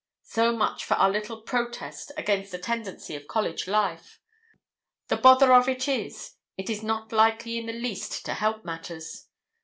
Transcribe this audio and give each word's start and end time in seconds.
So 0.23 0.51
much 0.51 0.83
for 0.83 0.95
our 0.95 1.11
little 1.11 1.43
protest 1.43 2.11
against 2.17 2.55
a 2.55 2.57
tendency 2.57 3.15
of 3.15 3.27
college 3.27 3.67
life. 3.67 4.19
The 5.09 5.15
bother 5.15 5.53
of 5.53 5.69
it 5.69 5.87
is, 5.87 6.37
it 6.57 6.71
is 6.71 6.81
not 6.81 7.11
likely 7.11 7.59
in 7.59 7.67
the 7.67 7.73
least 7.73 8.25
to 8.25 8.33
help 8.33 8.65
matters. 8.65 9.27